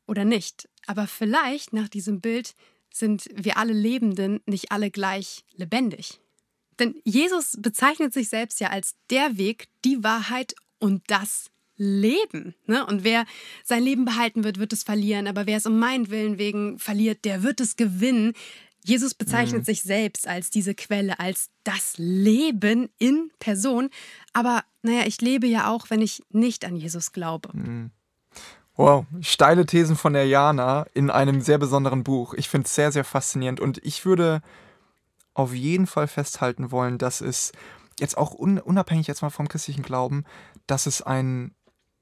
oder 0.06 0.25
nicht. 0.25 0.68
Aber 0.87 1.06
vielleicht 1.06 1.73
nach 1.73 1.88
diesem 1.88 2.20
Bild 2.20 2.54
sind 2.92 3.28
wir 3.34 3.56
alle 3.56 3.73
Lebenden 3.73 4.40
nicht 4.46 4.70
alle 4.70 4.90
gleich 4.90 5.44
lebendig. 5.54 6.20
Denn 6.78 7.00
Jesus 7.04 7.56
bezeichnet 7.58 8.12
sich 8.12 8.28
selbst 8.28 8.61
ja 8.61 8.70
als 8.70 8.94
der 9.11 9.37
Weg, 9.37 9.68
die 9.84 10.02
Wahrheit 10.02 10.54
und 10.78 11.02
das 11.08 11.50
Leben. 11.76 12.54
Ne? 12.66 12.87
Und 12.87 13.04
wer 13.04 13.25
sein 13.64 13.82
Leben 13.82 14.04
behalten 14.04 14.44
wird, 14.44 14.58
wird 14.58 14.73
es 14.73 14.82
verlieren. 14.82 15.26
Aber 15.26 15.46
wer 15.46 15.56
es 15.56 15.66
um 15.66 15.78
meinen 15.78 16.11
Willen 16.11 16.38
wegen 16.38 16.78
verliert, 16.78 17.25
der 17.25 17.42
wird 17.42 17.61
es 17.61 17.76
gewinnen. 17.76 18.34
Jesus 18.84 19.14
bezeichnet 19.14 19.62
mhm. 19.62 19.64
sich 19.64 19.82
selbst 19.82 20.28
als 20.28 20.50
diese 20.50 20.75
Quelle, 20.75 21.18
als 21.18 21.49
das 21.64 21.94
Leben 21.96 22.90
in 22.99 23.30
Person. 23.38 23.90
Aber 24.32 24.64
naja, 24.82 25.06
ich 25.06 25.20
lebe 25.20 25.46
ja 25.46 25.70
auch, 25.70 25.90
wenn 25.90 26.02
ich 26.02 26.23
nicht 26.30 26.64
an 26.64 26.76
Jesus 26.76 27.12
glaube. 27.12 27.50
Mhm. 27.54 27.90
Wow, 28.76 29.07
steile 29.21 29.66
Thesen 29.66 29.95
von 29.97 30.14
der 30.14 30.26
Jana 30.26 30.87
in 30.95 31.11
einem 31.11 31.40
sehr 31.40 31.59
besonderen 31.59 32.02
Buch. 32.02 32.35
Ich 32.35 32.49
finde 32.49 32.66
es 32.66 32.75
sehr, 32.75 32.90
sehr 32.90 33.04
faszinierend 33.04 33.61
und 33.61 33.78
ich 33.85 34.04
würde 34.04 34.43
auf 35.33 35.54
jeden 35.54 35.87
Fall 35.87 36.09
festhalten 36.09 36.73
wollen, 36.73 36.99
dass 36.99 37.21
es 37.21 37.52
jetzt 38.00 38.16
auch 38.16 38.35
un 38.35 38.59
unabhängig 38.59 39.07
jetzt 39.07 39.23
mal 39.23 39.31
vom 39.31 39.49
christlichen 39.49 39.83
Glauben, 39.83 40.25
dass 40.66 40.87
es 40.87 41.02
ein 41.02 41.54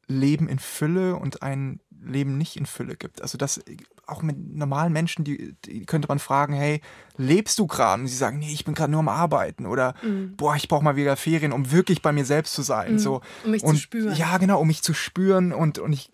Leben 0.09 0.49
in 0.49 0.59
Fülle 0.59 1.17
und 1.17 1.43
ein 1.43 1.81
Leben 1.91 2.37
nicht 2.37 2.57
in 2.57 2.67
Fülle 2.67 2.97
gibt. 2.97 3.23
Also 3.23 3.39
dass 3.39 3.61
auch 4.07 4.23
mit 4.23 4.37
normalen 4.39 4.93
Menschen, 4.93 5.25
die, 5.25 5.55
die 5.65 5.87
könnte 5.87 6.09
man 6.09 6.19
fragen, 6.19 6.55
hey, 6.55 6.81
lebst 7.17 7.59
du 7.59 7.67
gerade? 7.67 8.03
Und 8.03 8.09
sie 8.09 8.17
sagen, 8.17 8.39
nee, 8.39 8.53
ich 8.53 8.65
bin 8.65 8.75
gerade 8.75 8.91
nur 8.91 9.01
am 9.01 9.09
Arbeiten 9.09 9.67
oder 9.67 9.95
mhm. 10.03 10.37
boah, 10.37 10.57
ich 10.57 10.69
brauche 10.69 10.83
mal 10.83 10.97
wieder 10.97 11.17
Ferien, 11.17 11.53
um 11.53 11.71
wirklich 11.71 12.03
bei 12.03 12.13
mir 12.13 12.25
selbst 12.25 12.55
zu 12.55 12.63
sein. 12.63 12.95
Mhm. 12.95 12.99
So. 12.99 13.21
Um 13.45 13.53
mich 13.53 13.63
und, 13.63 13.77
zu 13.77 13.81
spüren. 13.83 14.17
Ja, 14.17 14.39
genau, 14.39 14.61
um 14.61 14.67
mich 14.67 14.83
zu 14.83 14.95
spüren 14.95 15.53
und, 15.53 15.79
und 15.79 15.93
ich 15.93 16.11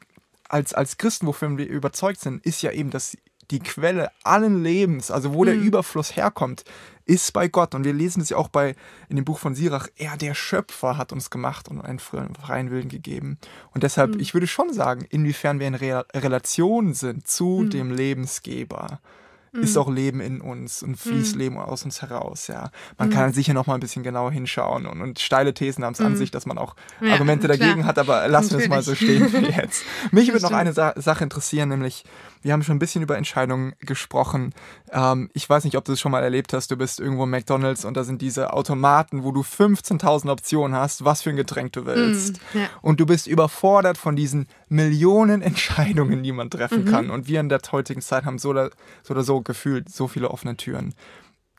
als, 0.49 0.75
als 0.75 0.97
Christen, 0.97 1.27
wofür 1.27 1.57
wir 1.57 1.69
überzeugt 1.69 2.21
sind, 2.21 2.45
ist 2.45 2.63
ja 2.63 2.73
eben, 2.73 2.91
dass 2.91 3.17
die 3.51 3.61
Quelle 3.61 4.11
allen 4.25 4.63
Lebens, 4.63 5.11
also 5.11 5.33
wo 5.33 5.43
mhm. 5.43 5.47
der 5.47 5.57
Überfluss 5.57 6.17
herkommt, 6.17 6.65
ist 7.07 7.33
bei 7.33 7.49
Gott. 7.49 7.75
Und 7.75 7.85
wir 7.85 7.95
lesen 7.95 8.21
es 8.21 8.29
ja 8.29 8.37
auch 8.37 8.49
bei, 8.49 8.75
in 9.09 9.17
dem 9.17 9.25
Buch 9.25 9.39
von 9.39 9.55
Sirach, 9.55 9.89
er, 9.97 10.17
der 10.17 10.35
Schöpfer, 10.35 10.99
hat 10.99 11.13
uns 11.13 11.31
gemacht 11.31 11.69
und 11.69 11.81
einen 11.81 11.99
freien 11.99 12.71
Willen 12.71 12.89
gegeben. 12.89 13.39
Und 13.73 13.83
deshalb, 13.83 14.15
mhm. 14.15 14.21
ich 14.21 14.35
würde 14.35 14.47
schon 14.47 14.73
sagen, 14.73 15.07
inwiefern 15.09 15.61
wir 15.61 15.67
in 15.67 15.75
Re 15.75 16.05
Relation 16.15 16.93
sind 16.93 17.27
zu 17.27 17.63
mhm. 17.65 17.71
dem 17.71 17.91
Lebensgeber 17.91 19.01
ist 19.53 19.75
mhm. 19.75 19.83
auch 19.83 19.91
Leben 19.91 20.21
in 20.21 20.41
uns 20.41 20.83
und 20.83 20.97
fließt 20.97 21.35
mhm. 21.35 21.41
Leben 21.41 21.59
aus 21.59 21.85
uns 21.85 22.03
heraus, 22.03 22.47
ja. 22.47 22.71
Man 22.99 23.09
mhm. 23.09 23.13
kann 23.13 23.33
sicher 23.33 23.55
noch 23.55 23.67
mal 23.67 23.75
ein 23.75 23.81
bisschen 23.81 24.03
genauer 24.03 24.33
hinschauen 24.33 24.87
und, 24.87 25.01
und 25.01 25.19
steile 25.19 25.55
Thesen 25.55 25.85
haben 25.85 25.95
es 25.95 26.01
an 26.01 26.13
mhm. 26.13 26.17
sich, 26.17 26.31
dass 26.31 26.47
man 26.47 26.59
auch 26.59 26.75
ja, 27.01 27.13
Argumente 27.13 27.47
klar. 27.47 27.59
dagegen 27.59 27.87
hat, 27.87 27.99
aber 27.99 28.27
lassen 28.29 28.53
wir 28.53 28.59
es 28.59 28.69
mal 28.69 28.83
so 28.83 28.95
stehen 28.95 29.33
wie 29.33 29.47
jetzt. 29.57 29.85
Mich 30.11 30.33
würde 30.33 30.45
noch 30.45 30.53
eine 30.53 30.73
Sa 30.73 30.95
Sache 30.97 31.25
interessieren, 31.25 31.69
nämlich 31.69 32.05
wir 32.43 32.53
haben 32.53 32.63
schon 32.63 32.77
ein 32.77 32.79
bisschen 32.79 33.03
über 33.03 33.17
Entscheidungen 33.17 33.75
gesprochen. 33.81 34.55
Ähm, 34.93 35.31
ich 35.33 35.49
weiß 35.49 35.65
nicht, 35.65 35.77
ob 35.77 35.85
du 35.85 35.93
es 35.93 36.01
schon 36.01 36.13
mal 36.13 36.23
erlebt 36.23 36.53
hast. 36.53 36.71
Du 36.71 36.77
bist 36.77 37.01
irgendwo 37.01 37.25
im 37.25 37.31
McDonalds 37.31 37.85
und 37.85 37.97
da 37.97 38.05
sind 38.05 38.23
diese 38.23 38.53
Automaten, 38.53 39.25
wo 39.25 39.33
du 39.33 39.41
15.000 39.41 40.31
Optionen 40.31 40.77
hast, 40.77 41.05
was 41.05 41.23
für 41.23 41.31
ein 41.31 41.37
Getränk 41.37 41.73
du 41.73 41.87
willst. 41.87 42.41
Mm, 42.55 42.59
ja. 42.59 42.65
Und 42.83 43.01
du 43.01 43.07
bist 43.07 43.27
überfordert 43.27 43.99
von 43.99 44.17
diesen 44.17 44.47
Millionen 44.69 45.43
Entscheidungen, 45.43 46.23
die 46.23 46.33
man 46.33 46.51
treffen 46.51 46.85
mhm. 46.85 46.91
kann. 46.91 47.11
Und 47.11 47.27
wir 47.27 47.41
in 47.41 47.49
der 47.49 47.61
heutigen 47.73 48.01
Zeit 48.01 48.25
haben 48.25 48.39
so 48.39 48.51
oder, 48.51 48.71
so 49.03 49.15
oder 49.15 49.23
so 49.23 49.38
gefühlt 49.43 49.89
so 49.89 50.09
viele 50.09 50.31
offene 50.31 50.57
Türen. 50.57 50.95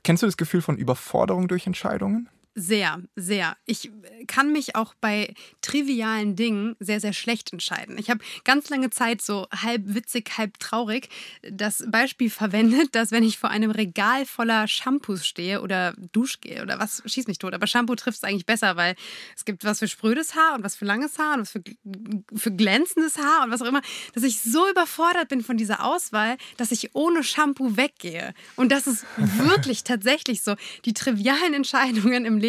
Kennst 0.03 0.23
du 0.23 0.27
das 0.27 0.37
Gefühl 0.37 0.61
von 0.61 0.77
Überforderung 0.77 1.47
durch 1.47 1.67
Entscheidungen? 1.67 2.29
Sehr, 2.55 3.01
sehr. 3.15 3.55
Ich 3.65 3.91
kann 4.27 4.51
mich 4.51 4.75
auch 4.75 4.93
bei 4.99 5.33
trivialen 5.61 6.35
Dingen 6.35 6.75
sehr, 6.79 6.99
sehr 6.99 7.13
schlecht 7.13 7.53
entscheiden. 7.53 7.97
Ich 7.97 8.09
habe 8.09 8.19
ganz 8.43 8.69
lange 8.69 8.89
Zeit 8.89 9.21
so 9.21 9.47
halb 9.51 9.83
witzig, 9.85 10.31
halb 10.37 10.59
traurig 10.59 11.09
das 11.43 11.85
Beispiel 11.87 12.29
verwendet, 12.29 12.95
dass 12.95 13.11
wenn 13.11 13.23
ich 13.23 13.37
vor 13.37 13.49
einem 13.49 13.71
Regal 13.71 14.25
voller 14.25 14.67
Shampoos 14.67 15.25
stehe 15.25 15.61
oder 15.61 15.93
Duschgel 16.11 16.61
oder 16.61 16.79
was, 16.79 17.03
schieß 17.05 17.27
mich 17.27 17.37
tot, 17.37 17.53
aber 17.53 17.67
Shampoo 17.67 17.95
trifft 17.95 18.17
es 18.17 18.23
eigentlich 18.23 18.45
besser, 18.45 18.75
weil 18.75 18.95
es 19.37 19.45
gibt 19.45 19.63
was 19.63 19.79
für 19.79 19.87
sprödes 19.87 20.35
Haar 20.35 20.55
und 20.55 20.63
was 20.63 20.75
für 20.75 20.85
langes 20.85 21.17
Haar 21.17 21.35
und 21.35 21.41
was 21.41 21.51
für, 21.51 21.63
für 22.35 22.51
glänzendes 22.51 23.17
Haar 23.19 23.43
und 23.45 23.51
was 23.51 23.61
auch 23.61 23.67
immer, 23.67 23.81
dass 24.13 24.23
ich 24.23 24.41
so 24.41 24.67
überfordert 24.69 25.29
bin 25.29 25.41
von 25.41 25.55
dieser 25.55 25.85
Auswahl, 25.85 26.37
dass 26.57 26.71
ich 26.71 26.93
ohne 26.93 27.23
Shampoo 27.23 27.77
weggehe. 27.77 28.33
Und 28.55 28.71
das 28.71 28.87
ist 28.87 29.05
wirklich 29.17 29.83
tatsächlich 29.85 30.41
so. 30.41 30.55
Die 30.85 30.93
trivialen 30.93 31.53
Entscheidungen 31.53 32.25
im 32.25 32.37
Leben 32.37 32.48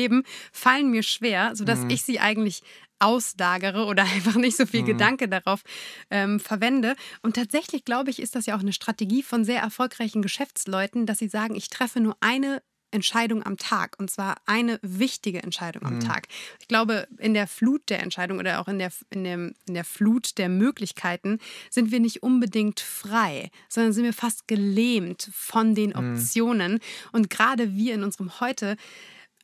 fallen 0.53 0.91
mir 0.91 1.03
schwer, 1.03 1.55
sodass 1.55 1.81
mhm. 1.81 1.91
ich 1.91 2.03
sie 2.03 2.21
eigentlich 2.21 2.63
auslagere 3.01 3.87
oder 3.87 4.03
einfach 4.15 4.37
nicht 4.37 4.57
so 4.57 4.67
viel 4.67 4.83
mhm. 4.83 4.87
Gedanke 4.87 5.29
darauf 5.29 5.63
ähm, 6.11 6.39
verwende. 6.39 6.95
Und 7.23 7.35
tatsächlich, 7.35 7.85
glaube 7.85 8.11
ich, 8.11 8.21
ist 8.21 8.37
das 8.37 8.47
ja 8.47 8.57
auch 8.57 8.61
eine 8.61 8.73
Strategie 8.73 9.23
von 9.23 9.45
sehr 9.45 9.61
erfolgreichen 9.61 10.23
Geschäftsleuten, 10.23 11.07
dass 11.07 11.19
sie 11.19 11.29
sagen, 11.29 11.57
ich 11.57 11.71
treffe 11.71 12.01
nur 12.01 12.17
eine 12.21 12.63
Entscheidung 12.93 13.45
am 13.45 13.57
Tag 13.57 13.97
und 13.99 14.11
zwar 14.11 14.37
eine 14.47 14.79
wichtige 14.83 15.43
Entscheidung 15.43 15.85
am 15.85 15.95
mhm. 15.97 16.01
Tag. 16.01 16.27
Ich 16.61 16.69
glaube, 16.69 17.07
in 17.19 17.35
der 17.35 17.47
Flut 17.47 17.89
der 17.89 18.03
Entscheidung 18.03 18.39
oder 18.39 18.61
auch 18.61 18.69
in 18.69 18.79
der, 18.79 18.91
in, 19.11 19.25
dem, 19.25 19.55
in 19.67 19.75
der 19.75 19.85
Flut 19.85 20.39
der 20.39 20.49
Möglichkeiten 20.49 21.39
sind 21.71 21.93
wir 21.93 22.01
nicht 22.01 22.23
unbedingt 22.23 22.81
frei, 22.81 23.51
sondern 23.69 23.93
sind 23.93 24.05
wir 24.05 24.13
fast 24.13 24.49
gelähmt 24.49 25.31
von 25.33 25.75
den 25.75 25.91
mhm. 25.91 26.15
Optionen. 26.15 26.73
Mhm. 26.73 26.81
Und 27.13 27.31
gerade 27.31 27.75
wir 27.75 27.95
in 27.95 28.03
unserem 28.03 28.41
Heute 28.41 28.77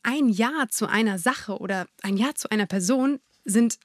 ein 0.03 0.29
Ja 0.29 0.65
zu 0.69 0.87
einer 0.87 1.19
Sache 1.19 1.57
oder 1.57 1.87
ein 2.01 2.17
Ja 2.17 2.33
zu 2.35 2.49
einer 2.49 2.65
Person 2.65 3.19
sind 3.45 3.79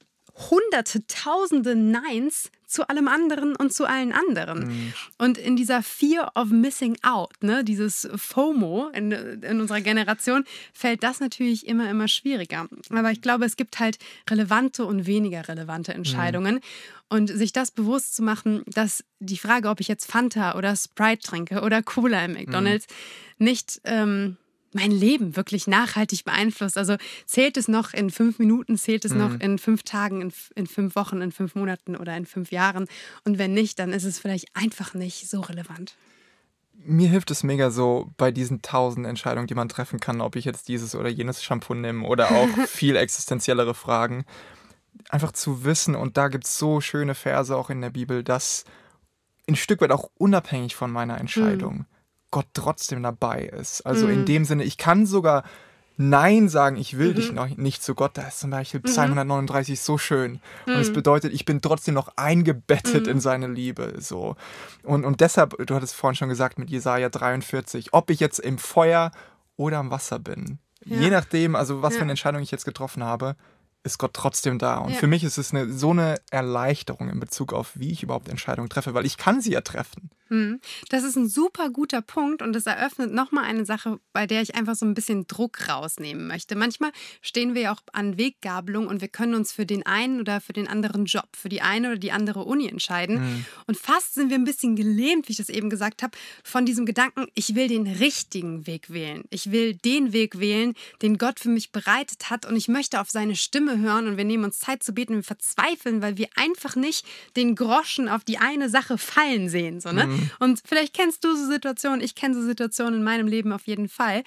hunderte, 0.50 1.06
tausende 1.06 1.76
Neins 1.76 2.50
zu 2.66 2.88
allem 2.88 3.06
anderen 3.06 3.54
und 3.54 3.72
zu 3.74 3.84
allen 3.84 4.12
anderen. 4.12 4.66
Mhm. 4.66 4.92
Und 5.18 5.36
in 5.36 5.56
dieser 5.56 5.82
Fear 5.82 6.32
of 6.34 6.48
Missing 6.48 6.96
Out, 7.02 7.42
ne, 7.42 7.64
dieses 7.64 8.08
FOMO 8.16 8.88
in, 8.94 9.12
in 9.12 9.60
unserer 9.60 9.82
Generation, 9.82 10.44
fällt 10.72 11.02
das 11.02 11.20
natürlich 11.20 11.66
immer, 11.66 11.90
immer 11.90 12.08
schwieriger. 12.08 12.66
Aber 12.88 13.10
ich 13.10 13.20
glaube, 13.20 13.44
es 13.44 13.56
gibt 13.56 13.78
halt 13.78 13.98
relevante 14.30 14.86
und 14.86 15.06
weniger 15.06 15.48
relevante 15.48 15.92
Entscheidungen. 15.92 16.56
Mhm. 16.56 16.60
Und 17.10 17.26
sich 17.26 17.52
das 17.52 17.70
bewusst 17.70 18.14
zu 18.14 18.22
machen, 18.22 18.62
dass 18.68 19.04
die 19.18 19.36
Frage, 19.36 19.68
ob 19.68 19.80
ich 19.80 19.88
jetzt 19.88 20.10
Fanta 20.10 20.56
oder 20.56 20.74
Sprite 20.74 21.20
trinke 21.20 21.60
oder 21.60 21.82
Cola 21.82 22.24
im 22.24 22.32
McDonalds, 22.32 22.86
mhm. 23.36 23.44
nicht 23.44 23.82
ähm, 23.84 24.38
mein 24.74 24.90
Leben 24.90 25.36
wirklich 25.36 25.66
nachhaltig 25.66 26.24
beeinflusst. 26.24 26.78
Also 26.78 26.96
zählt 27.26 27.56
es 27.56 27.68
noch 27.68 27.92
in 27.92 28.10
fünf 28.10 28.38
Minuten, 28.38 28.76
zählt 28.76 29.04
es 29.04 29.12
mhm. 29.12 29.18
noch 29.18 29.40
in 29.40 29.58
fünf 29.58 29.82
Tagen, 29.82 30.20
in, 30.20 30.32
in 30.54 30.66
fünf 30.66 30.96
Wochen, 30.96 31.20
in 31.20 31.32
fünf 31.32 31.54
Monaten 31.54 31.96
oder 31.96 32.16
in 32.16 32.26
fünf 32.26 32.50
Jahren. 32.52 32.86
Und 33.24 33.38
wenn 33.38 33.54
nicht, 33.54 33.78
dann 33.78 33.92
ist 33.92 34.04
es 34.04 34.18
vielleicht 34.18 34.54
einfach 34.54 34.94
nicht 34.94 35.28
so 35.28 35.40
relevant. 35.40 35.94
Mir 36.84 37.08
hilft 37.08 37.30
es 37.30 37.44
mega 37.44 37.70
so 37.70 38.10
bei 38.16 38.32
diesen 38.32 38.62
tausend 38.62 39.06
Entscheidungen, 39.06 39.46
die 39.46 39.54
man 39.54 39.68
treffen 39.68 40.00
kann, 40.00 40.20
ob 40.20 40.34
ich 40.36 40.44
jetzt 40.44 40.68
dieses 40.68 40.94
oder 40.94 41.08
jenes 41.08 41.42
Shampoo 41.42 41.74
nehme 41.74 42.06
oder 42.06 42.30
auch 42.30 42.48
viel 42.66 42.96
existenziellere 42.96 43.74
Fragen. 43.74 44.24
Einfach 45.08 45.32
zu 45.32 45.64
wissen, 45.64 45.94
und 45.94 46.16
da 46.16 46.28
gibt 46.28 46.44
es 46.44 46.58
so 46.58 46.80
schöne 46.80 47.14
Verse 47.14 47.56
auch 47.56 47.70
in 47.70 47.80
der 47.80 47.90
Bibel, 47.90 48.24
dass 48.24 48.64
ein 49.48 49.56
Stück 49.56 49.80
weit 49.80 49.90
auch 49.90 50.10
unabhängig 50.18 50.74
von 50.74 50.90
meiner 50.90 51.18
Entscheidung. 51.18 51.78
Mhm 51.78 51.86
Gott 52.32 52.48
trotzdem 52.54 53.04
dabei 53.04 53.42
ist. 53.42 53.82
Also 53.86 54.06
mhm. 54.06 54.12
in 54.12 54.24
dem 54.26 54.44
Sinne, 54.44 54.64
ich 54.64 54.76
kann 54.76 55.06
sogar 55.06 55.44
Nein 55.98 56.48
sagen, 56.48 56.76
ich 56.76 56.98
will 56.98 57.10
mhm. 57.10 57.14
dich 57.14 57.32
noch 57.32 57.48
nicht 57.56 57.82
zu 57.82 57.94
Gott. 57.94 58.12
Da 58.14 58.22
ist 58.22 58.40
zum 58.40 58.50
Beispiel 58.50 58.80
mhm. 58.80 58.84
Psalm 58.84 59.10
139 59.10 59.80
so 59.80 59.98
schön. 59.98 60.40
Und 60.66 60.74
es 60.74 60.88
mhm. 60.88 60.94
bedeutet, 60.94 61.32
ich 61.32 61.44
bin 61.44 61.60
trotzdem 61.60 61.94
noch 61.94 62.16
eingebettet 62.16 63.06
in 63.06 63.16
mhm. 63.16 63.20
seine 63.20 63.46
Liebe. 63.46 63.94
So. 63.98 64.36
Und, 64.82 65.04
und 65.04 65.20
deshalb, 65.20 65.54
du 65.64 65.74
hattest 65.74 65.94
vorhin 65.94 66.16
schon 66.16 66.28
gesagt 66.28 66.58
mit 66.58 66.70
Jesaja 66.70 67.08
43, 67.08 67.92
ob 67.92 68.10
ich 68.10 68.20
jetzt 68.20 68.40
im 68.40 68.58
Feuer 68.58 69.12
oder 69.56 69.78
am 69.78 69.90
Wasser 69.90 70.18
bin. 70.18 70.58
Ja. 70.84 70.98
Je 70.98 71.10
nachdem, 71.10 71.54
also 71.54 71.82
was 71.82 71.92
ja. 71.92 71.98
für 71.98 72.02
eine 72.02 72.12
Entscheidung 72.12 72.42
ich 72.42 72.50
jetzt 72.50 72.64
getroffen 72.64 73.04
habe, 73.04 73.36
ist 73.84 73.98
Gott 73.98 74.14
trotzdem 74.14 74.58
da. 74.58 74.78
Und 74.78 74.92
ja. 74.92 74.96
für 74.96 75.06
mich 75.06 75.24
ist 75.24 75.38
es 75.38 75.52
eine, 75.52 75.72
so 75.72 75.90
eine 75.90 76.16
Erleichterung 76.30 77.08
in 77.08 77.20
Bezug 77.20 77.52
auf, 77.52 77.72
wie 77.74 77.90
ich 77.90 78.02
überhaupt 78.02 78.28
Entscheidungen 78.28 78.68
treffe, 78.68 78.94
weil 78.94 79.06
ich 79.06 79.16
kann 79.16 79.40
sie 79.40 79.52
ja 79.52 79.60
treffen. 79.60 80.10
Hm. 80.32 80.60
Das 80.88 81.04
ist 81.04 81.14
ein 81.16 81.28
super 81.28 81.68
guter 81.68 82.00
Punkt 82.00 82.40
und 82.40 82.56
es 82.56 82.64
eröffnet 82.64 83.12
nochmal 83.12 83.44
eine 83.44 83.66
Sache, 83.66 84.00
bei 84.14 84.26
der 84.26 84.40
ich 84.40 84.54
einfach 84.54 84.74
so 84.74 84.86
ein 84.86 84.94
bisschen 84.94 85.26
Druck 85.26 85.68
rausnehmen 85.68 86.26
möchte. 86.26 86.56
Manchmal 86.56 86.90
stehen 87.20 87.54
wir 87.54 87.60
ja 87.60 87.72
auch 87.74 87.82
an 87.92 88.16
Weggabelung 88.16 88.86
und 88.86 89.02
wir 89.02 89.08
können 89.08 89.34
uns 89.34 89.52
für 89.52 89.66
den 89.66 89.84
einen 89.84 90.20
oder 90.20 90.40
für 90.40 90.54
den 90.54 90.68
anderen 90.68 91.04
Job, 91.04 91.28
für 91.36 91.50
die 91.50 91.60
eine 91.60 91.88
oder 91.88 91.98
die 91.98 92.12
andere 92.12 92.44
Uni 92.44 92.66
entscheiden. 92.66 93.20
Mhm. 93.20 93.46
Und 93.66 93.76
fast 93.76 94.14
sind 94.14 94.30
wir 94.30 94.38
ein 94.38 94.44
bisschen 94.44 94.74
gelähmt, 94.74 95.28
wie 95.28 95.32
ich 95.32 95.36
das 95.36 95.50
eben 95.50 95.68
gesagt 95.68 96.02
habe, 96.02 96.16
von 96.42 96.64
diesem 96.64 96.86
Gedanken, 96.86 97.26
ich 97.34 97.54
will 97.54 97.68
den 97.68 97.86
richtigen 97.86 98.66
Weg 98.66 98.88
wählen. 98.88 99.24
Ich 99.28 99.52
will 99.52 99.74
den 99.74 100.14
Weg 100.14 100.40
wählen, 100.40 100.72
den 101.02 101.18
Gott 101.18 101.40
für 101.40 101.50
mich 101.50 101.72
bereitet 101.72 102.30
hat 102.30 102.46
und 102.46 102.56
ich 102.56 102.68
möchte 102.68 103.02
auf 103.02 103.10
seine 103.10 103.36
Stimme 103.36 103.78
hören 103.80 104.06
und 104.06 104.16
wir 104.16 104.24
nehmen 104.24 104.44
uns 104.44 104.60
Zeit 104.60 104.82
zu 104.82 104.94
beten, 104.94 105.16
wir 105.16 105.22
verzweifeln, 105.22 106.00
weil 106.00 106.16
wir 106.16 106.28
einfach 106.36 106.74
nicht 106.74 107.04
den 107.36 107.54
Groschen 107.54 108.08
auf 108.08 108.24
die 108.24 108.38
eine 108.38 108.70
Sache 108.70 108.96
fallen 108.96 109.50
sehen. 109.50 109.82
So, 109.82 109.92
ne? 109.92 110.06
Mhm. 110.06 110.21
Und 110.38 110.62
vielleicht 110.64 110.94
kennst 110.94 111.24
du 111.24 111.34
so 111.36 111.46
Situationen, 111.46 112.00
ich 112.00 112.14
kenne 112.14 112.34
so 112.34 112.42
Situationen 112.42 113.00
in 113.00 113.04
meinem 113.04 113.26
Leben 113.26 113.52
auf 113.52 113.66
jeden 113.66 113.88
Fall. 113.88 114.22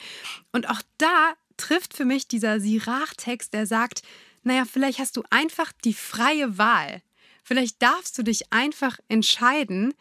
Und 0.51 0.69
auch 0.69 0.81
da 0.97 1.33
trifft 1.57 1.93
für 1.93 2.05
mich 2.05 2.27
dieser 2.27 2.59
Sirach-Text, 2.59 3.53
der 3.53 3.65
sagt, 3.65 4.01
naja, 4.43 4.63
vielleicht 4.65 4.99
hast 4.99 5.17
du 5.17 5.23
einfach 5.29 5.71
die 5.83 5.93
freie 5.93 6.57
Wahl. 6.57 7.01
Vielleicht 7.43 7.81
darfst 7.81 8.17
du 8.17 8.23
dich 8.23 8.51
einfach 8.51 8.97
entscheiden 9.07 9.93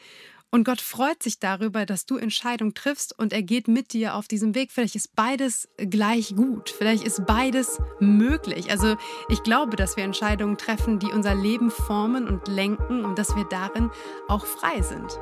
und 0.55 0.63
Gott 0.63 0.81
freut 0.81 1.21
sich 1.21 1.41
darüber, 1.41 1.85
dass 1.85 2.07
du 2.07 2.17
Entscheidungen 2.17 2.75
triffst 2.75 3.19
und 3.19 3.33
er 3.33 3.43
geht 3.43 3.67
mit 3.67 3.93
dir 3.93 4.15
auf 4.15 4.29
diesem 4.29 4.55
Weg. 4.55 4.71
Vielleicht 4.71 4.95
ist 4.95 5.17
beides 5.17 5.69
gleich 5.79 6.37
gut. 6.37 6.71
Vielleicht 6.71 7.03
ist 7.03 7.27
beides 7.27 7.81
möglich. 7.99 8.71
Also 8.71 8.95
ich 9.29 9.43
glaube, 9.43 9.75
dass 9.75 9.97
wir 9.97 10.05
Entscheidungen 10.05 10.57
treffen, 10.57 11.01
die 11.01 11.09
unser 11.09 11.35
Leben 11.35 11.73
formen 11.73 12.29
und 12.29 12.47
lenken 12.47 13.05
und 13.05 13.19
dass 13.19 13.35
wir 13.35 13.47
darin 13.47 13.91
auch 14.29 14.47
frei 14.47 14.81
sind. 14.81 15.19